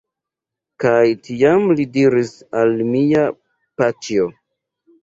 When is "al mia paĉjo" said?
2.63-4.29